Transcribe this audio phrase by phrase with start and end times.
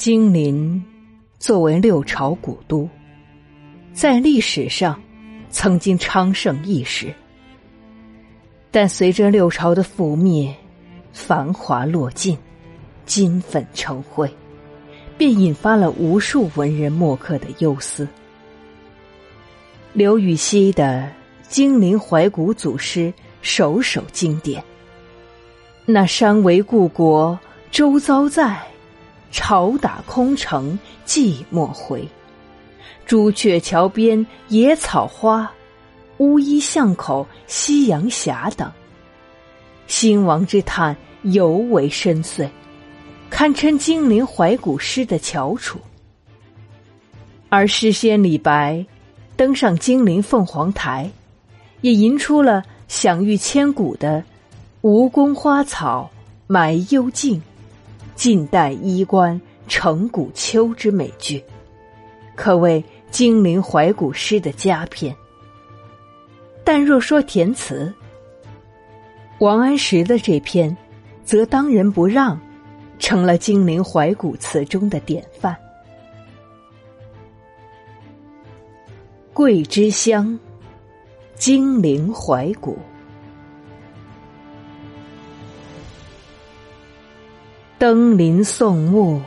[0.00, 0.82] 金陵
[1.38, 2.88] 作为六朝古都，
[3.92, 4.98] 在历史上
[5.50, 7.12] 曾经昌盛一时，
[8.70, 10.54] 但随着六朝的覆灭，
[11.12, 12.34] 繁华落尽，
[13.04, 14.26] 金粉成灰，
[15.18, 18.08] 便引发了无数文人墨客的忧思。
[19.92, 21.06] 刘禹锡的
[21.46, 23.00] 《金陵怀古组诗》
[23.42, 24.64] 首首经典
[25.84, 27.38] ：“那山为故国，
[27.70, 28.58] 周遭在。”
[29.30, 32.06] 朝打空城寂寞回，
[33.06, 35.50] 朱雀桥边野草花，
[36.18, 38.70] 乌衣巷口夕阳斜等。
[39.86, 42.48] 兴亡之叹尤为深邃，
[43.28, 45.78] 堪称金陵怀古诗的翘楚。
[47.48, 48.84] 而诗仙李白
[49.36, 51.10] 登上金陵凤凰台，
[51.80, 54.22] 也吟出了享誉千古的
[54.82, 56.10] “吴宫花草
[56.46, 57.42] 埋幽径”。
[58.20, 61.42] 晋代衣冠成古丘之美句，
[62.36, 65.16] 可谓金陵怀古诗的佳篇。
[66.62, 67.90] 但若说填词，
[69.38, 70.76] 王安石的这篇，
[71.24, 72.38] 则当仁不让，
[72.98, 75.56] 成了金陵怀古词中的典范。
[79.32, 80.38] 桂枝香，
[81.36, 82.76] 金陵怀古。
[87.80, 89.22] 登临送目，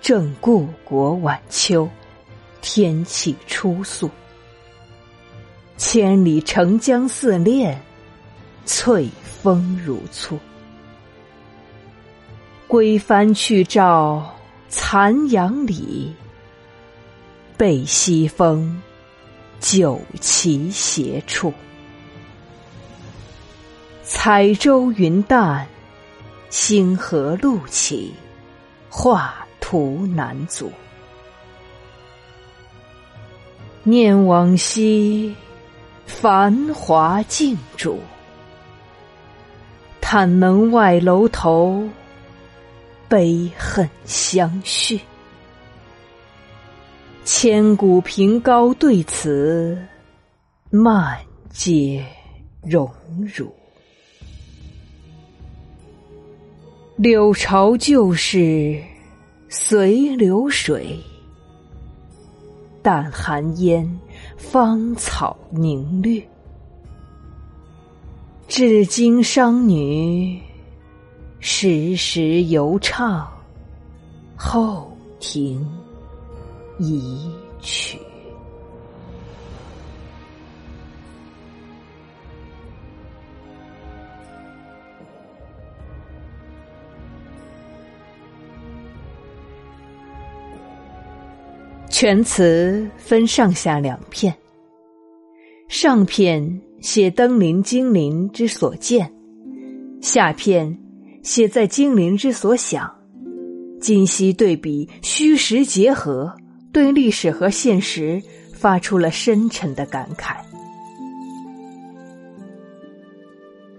[0.00, 1.88] 正故国晚秋，
[2.60, 4.10] 天气初肃。
[5.76, 7.80] 千里澄江似练，
[8.64, 10.40] 翠峰如簇。
[12.66, 14.34] 归帆去照
[14.68, 16.12] 残阳里，
[17.56, 18.82] 背西风，
[19.60, 21.52] 酒旗斜矗。
[24.02, 25.64] 彩舟云淡。
[26.50, 28.12] 星河路起，
[28.88, 30.70] 画图难阻。
[33.84, 35.34] 念往昔，
[36.06, 38.00] 繁华竞逐。
[40.00, 41.88] 叹门外楼头，
[43.08, 45.00] 悲恨相续。
[47.24, 49.78] 千古凭高对此，
[50.68, 51.16] 漫
[51.48, 52.04] 皆
[52.62, 52.92] 荣
[53.32, 53.54] 辱。
[57.02, 58.78] 柳巢旧事
[59.48, 61.00] 随流水，
[62.82, 63.90] 淡寒烟，
[64.36, 66.22] 芳草凝绿。
[68.46, 70.38] 至今商女
[71.38, 73.26] 时时犹唱
[74.36, 75.66] 后庭
[76.78, 77.32] 遗
[77.62, 77.98] 曲。
[92.00, 94.34] 全词分上下两片，
[95.68, 99.12] 上片写登临金陵之所见，
[100.00, 100.78] 下片
[101.22, 102.90] 写在金陵之所想，
[103.82, 106.34] 今昔对比，虚实结合，
[106.72, 108.18] 对历史和现实
[108.54, 110.36] 发出了深沉的感慨。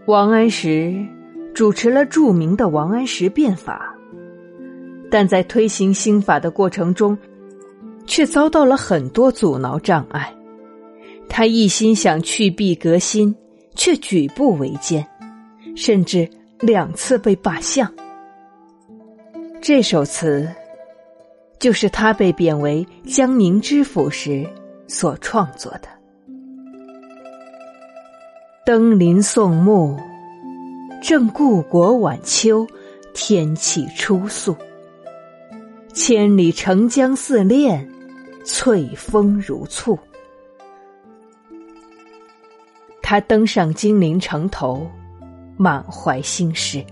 [0.06, 0.96] 王安石
[1.56, 3.96] 主持了著名的王安石变法，
[5.09, 7.18] 但在推行新法的过程中。
[8.06, 10.34] 却遭到了很多阻挠障碍，
[11.29, 13.34] 他一心想去弊革新，
[13.75, 15.06] 却举步维艰，
[15.75, 16.29] 甚至
[16.59, 17.91] 两次被罢相。
[19.61, 20.50] 这首词，
[21.59, 24.45] 就是他被贬为江宁知府时
[24.88, 25.88] 所创作的。
[28.66, 29.97] 登临送目，
[31.01, 32.66] 正故国晚秋，
[33.14, 34.55] 天气初肃。
[35.93, 37.88] 千里澄江似练，
[38.46, 39.97] 翠峰如簇。
[43.02, 44.90] 他登上金陵城头，
[45.58, 46.84] 满怀心事，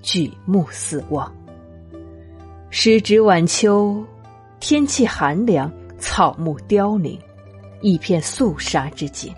[0.00, 1.30] 举目四望。
[2.70, 4.02] 时值晚秋，
[4.60, 7.18] 天气寒凉，草木凋零，
[7.82, 9.30] 一片肃杀之景。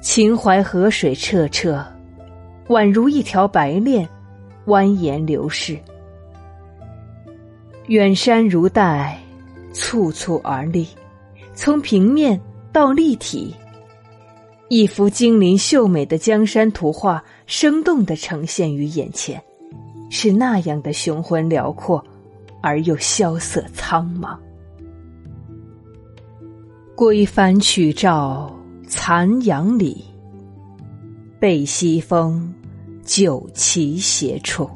[0.00, 1.84] 秦淮河水澈澈，
[2.68, 4.08] 宛如一条白练，
[4.66, 5.76] 蜿蜒流逝。
[7.88, 9.16] 远山如黛，
[9.72, 10.88] 簇簇而立，
[11.54, 12.40] 从平面
[12.72, 13.54] 到立体，
[14.68, 19.40] 一幅精灵秀美的江山图画，生动的呈现于眼前，
[20.10, 22.04] 是那样的雄浑辽阔，
[22.60, 24.36] 而又萧瑟苍茫。
[26.96, 28.52] 归帆去照
[28.88, 30.04] 残阳里，
[31.38, 32.52] 背西风，
[33.04, 34.68] 酒旗斜矗。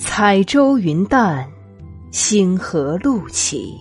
[0.00, 1.44] 彩舟云淡，
[2.12, 3.76] 星河路起，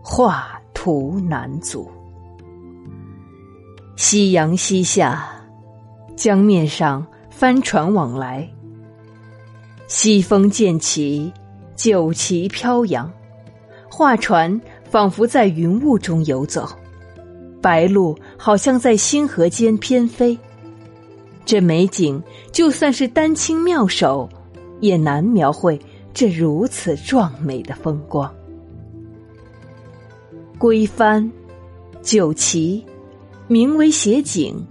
[0.00, 1.90] 画图难足。
[3.96, 5.28] 夕阳西下，
[6.14, 8.48] 江面上帆船往来。
[9.88, 11.32] 西风渐起，
[11.74, 13.12] 酒旗飘扬，
[13.90, 14.58] 画船
[14.88, 16.68] 仿佛在云雾中游走，
[17.60, 20.38] 白鹭好像在星河间翩飞。
[21.44, 22.22] 这美景，
[22.52, 24.28] 就算是丹青妙手，
[24.80, 25.78] 也难描绘
[26.12, 28.34] 这如此壮美的风光。
[30.58, 31.30] 归帆，
[32.02, 32.84] 酒旗。
[33.48, 34.64] 名为写景，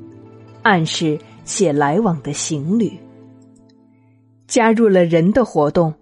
[0.62, 2.98] 暗示写来往的行旅。
[4.48, 5.94] 加入了人的活动，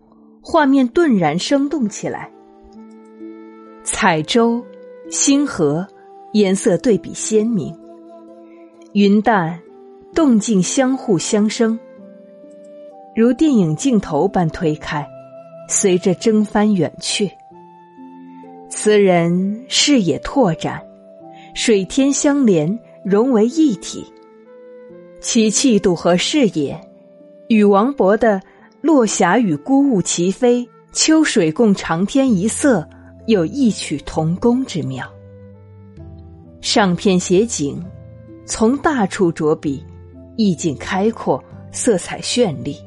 [0.44, 2.32] 画面顿然生动起来。
[3.84, 4.64] 彩舟、
[5.10, 5.88] 星河，
[6.34, 7.74] 颜色对比鲜明；
[8.94, 9.60] 云淡，
[10.14, 11.80] 动静相互相生，
[13.18, 15.04] 如电影镜头般推开，
[15.68, 17.28] 随着征帆远去。
[18.70, 20.80] 词人视野拓展。
[21.56, 24.06] 水天相连，融为一体。
[25.20, 26.80] 其气度和视野，
[27.48, 28.40] 与王勃的
[28.82, 32.88] “落霞与孤鹜齐飞，秋水共长天一色”
[33.26, 35.12] 有异曲同工之妙。
[36.62, 37.84] 上片写景，
[38.46, 39.84] 从大处着笔，
[40.36, 42.78] 意境开阔，色彩绚丽，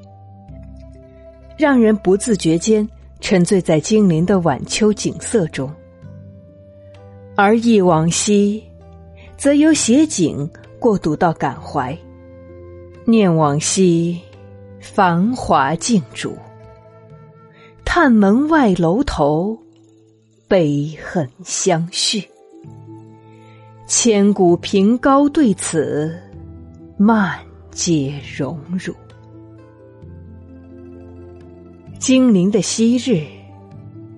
[1.61, 2.89] 让人不自觉间
[3.21, 5.71] 沉醉在精灵的晚秋景色中。
[7.37, 8.65] 而忆往昔，
[9.37, 11.95] 则由写景过渡到感怀；
[13.05, 14.19] 念往昔，
[14.81, 16.31] 繁华竞逐；
[17.85, 19.59] 叹门外楼头，
[20.49, 22.27] 悲恨相续。
[23.87, 26.19] 千古凭高对此，
[26.97, 27.39] 漫
[27.71, 28.95] 皆荣辱。
[32.11, 33.25] 金陵的昔日，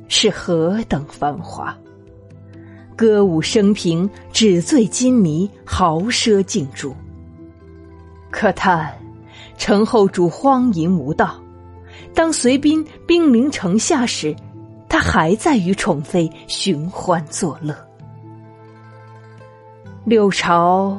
[0.08, 1.76] 是何等繁华！
[2.96, 6.96] 歌舞升平，纸醉金迷，豪奢竞逐。
[8.30, 8.98] 可叹
[9.58, 11.38] 陈后主荒淫无道，
[12.14, 14.34] 当隋兵兵临城下时，
[14.88, 17.76] 他还在与宠妃寻欢作乐。
[20.06, 20.98] 六朝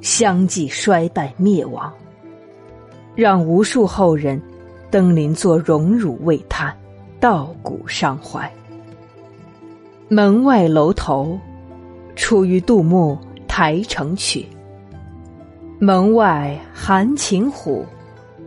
[0.00, 1.92] 相继衰败灭亡，
[3.16, 4.40] 让无数后人
[4.90, 6.74] 登临作荣辱未叹，
[7.20, 8.50] 道骨伤怀。
[10.08, 11.38] 门外楼头，
[12.16, 14.40] 出于杜牧《台城曲》。
[15.78, 17.84] 门外韩擒虎，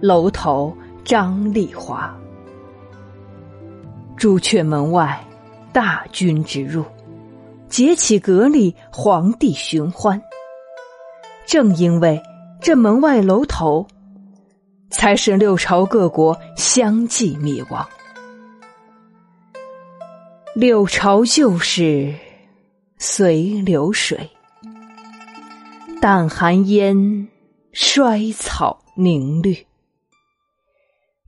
[0.01, 2.11] 楼头张丽华。
[4.17, 5.23] 朱雀门外，
[5.71, 6.83] 大军直入，
[7.69, 10.19] 结起格力，皇帝寻欢。
[11.45, 12.21] 正因为
[12.59, 13.85] 这门外楼头，
[14.91, 17.87] 才使六朝各国相继灭亡。
[20.53, 22.13] 六朝旧事
[22.97, 24.29] 随流水，
[26.01, 27.27] 淡寒烟，
[27.71, 29.65] 衰草凝绿。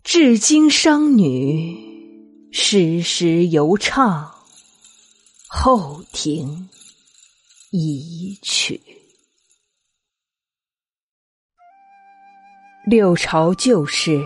[0.04, 4.26] 至今商女时时犹唱
[5.48, 6.68] 《后庭
[7.72, 8.82] 遗曲》。
[12.86, 14.22] 六朝旧事，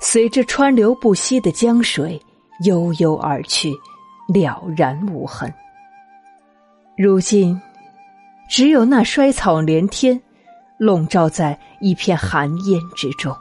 [0.00, 2.20] 随着川流不息的江水
[2.64, 3.72] 悠悠而去。
[4.26, 5.52] 了然无痕。
[6.96, 7.60] 如今，
[8.48, 10.20] 只有那衰草连天，
[10.78, 13.36] 笼罩在一片寒烟之中。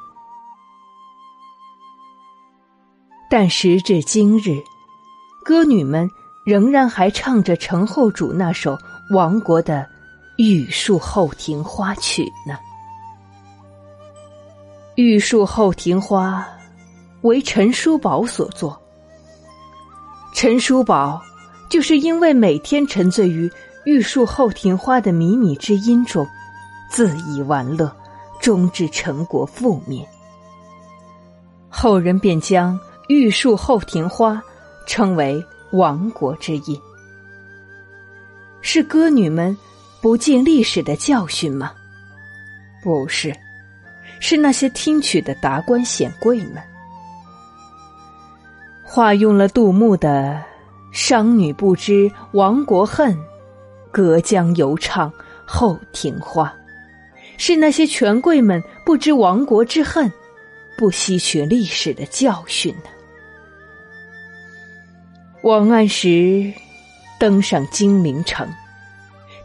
[3.29, 4.59] 但时至今日，
[5.45, 6.09] 歌女们
[6.43, 8.75] 仍然还唱着陈后主那首
[9.13, 9.87] 亡国的
[10.43, 12.55] 《玉树后庭花曲》呢。
[15.01, 16.41] 《玉树后庭花》
[17.21, 18.77] 为陈叔宝所作。
[20.33, 21.21] 陈叔宝，
[21.69, 23.49] 就是因为每天沉醉于
[23.85, 26.27] 玉树后庭花的靡靡之音中，
[26.91, 27.89] 自以玩乐，
[28.41, 30.05] 终致陈国覆灭。
[31.69, 32.77] 后人便将
[33.07, 34.43] 玉树后庭花
[34.85, 35.41] 称为
[35.71, 36.77] 亡国之音。
[38.59, 39.57] 是歌女们
[40.01, 41.71] 不尽历史的教训吗？
[42.83, 43.33] 不是，
[44.19, 46.61] 是那些听曲的达官显贵们。
[48.83, 50.41] 化用了杜牧的
[50.91, 53.17] “商女不知亡国恨，
[53.91, 55.11] 隔江犹唱
[55.45, 56.53] 后庭花”，
[57.37, 60.11] 是那些权贵们不知亡国之恨，
[60.77, 62.89] 不吸取历史的教训呢？
[65.43, 66.51] 王安石
[67.19, 68.47] 登上金陵城，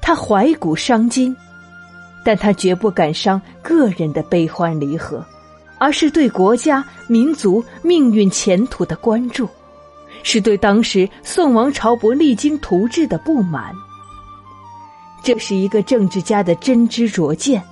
[0.00, 1.37] 他怀古伤今，
[2.25, 5.25] 但他绝不感伤个人的悲欢离合，
[5.78, 9.49] 而是对国家、民族命运前途的关注，
[10.23, 13.75] 是对当时宋王朝不励精图治的不满。
[15.23, 17.62] 这是一个政治家的真知灼见，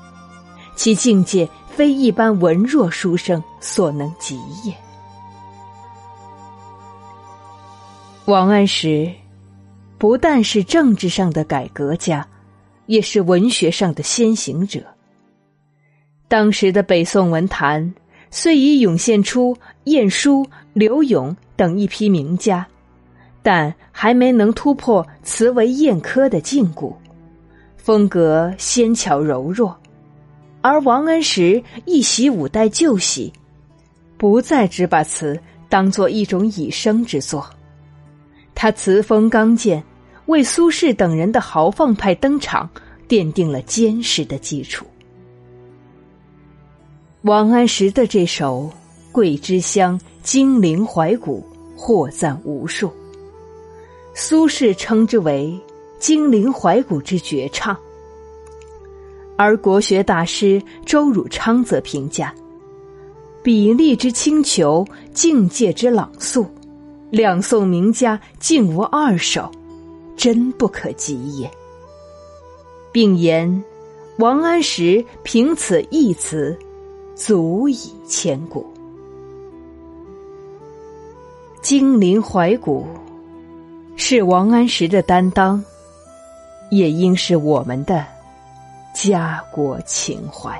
[0.76, 4.74] 其境界非一般文弱书生所能及也。
[8.26, 9.10] 王安石
[9.98, 12.26] 不但是政治上的改革家，
[12.86, 14.80] 也是文学上的先行者。
[16.28, 17.94] 当时的北宋文坛
[18.30, 22.66] 虽已涌现出晏殊、柳永等一批名家，
[23.42, 26.94] 但还没能突破词为砚刻的禁锢。
[27.76, 29.76] 风格纤巧柔弱，
[30.60, 33.32] 而王安石一袭五代旧习，
[34.16, 37.44] 不再只把词当做一种以生之作。
[38.54, 39.82] 他词风刚健，
[40.26, 42.68] 为苏轼等人的豪放派登场
[43.08, 44.86] 奠定了坚实的基础。
[47.22, 48.70] 王安石的这首
[49.12, 52.92] 《桂枝香》金陵怀古获赞无数，
[54.14, 55.58] 苏轼称之为。
[55.98, 57.76] 金陵怀古之绝唱，
[59.36, 62.34] 而国学大师周汝昌则评价：
[63.40, 66.44] 比例之清遒，境界之朗肃，
[67.08, 69.48] 两宋名家竟无二手，
[70.22, 71.50] 真不可及也。
[72.92, 73.64] 并言
[74.18, 76.56] 王安石凭此一词，
[77.16, 78.64] 足以千古。
[81.60, 82.86] 金陵怀古
[83.96, 85.60] 是王安石的担当。
[86.70, 88.06] 也应是我们的
[88.94, 90.58] 家国情怀。